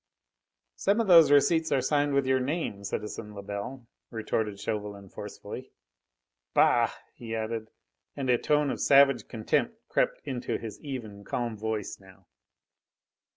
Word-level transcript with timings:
"Some 0.77 0.99
of 0.99 1.05
those 1.05 1.29
receipts 1.29 1.71
are 1.71 1.79
signed 1.79 2.15
with 2.15 2.25
your 2.25 2.39
name, 2.39 2.83
citizen 2.83 3.35
Lebel," 3.35 3.85
retorted 4.09 4.59
Chauvelin 4.59 5.09
forcefully. 5.09 5.69
"Bah!" 6.55 6.91
he 7.13 7.35
added, 7.35 7.69
and 8.17 8.27
a 8.27 8.39
tone 8.39 8.71
of 8.71 8.81
savage 8.81 9.27
contempt 9.27 9.75
crept 9.89 10.19
into 10.25 10.57
his 10.57 10.79
even, 10.81 11.23
calm 11.23 11.55
voice 11.55 11.99
now. 11.99 12.25